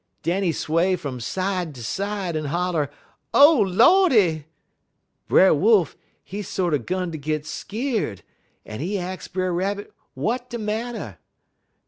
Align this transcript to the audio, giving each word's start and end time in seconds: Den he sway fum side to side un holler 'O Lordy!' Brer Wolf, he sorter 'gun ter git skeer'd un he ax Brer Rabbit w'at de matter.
Den 0.23 0.41
he 0.41 0.51
sway 0.51 0.95
fum 0.95 1.19
side 1.19 1.75
to 1.75 1.83
side 1.83 2.35
un 2.35 2.45
holler 2.45 2.89
'O 3.35 3.59
Lordy!' 3.59 4.47
Brer 5.27 5.53
Wolf, 5.53 5.95
he 6.23 6.41
sorter 6.41 6.79
'gun 6.79 7.11
ter 7.11 7.19
git 7.19 7.45
skeer'd 7.45 8.23
un 8.65 8.79
he 8.79 8.97
ax 8.97 9.27
Brer 9.27 9.53
Rabbit 9.53 9.93
w'at 10.15 10.49
de 10.49 10.57
matter. 10.57 11.19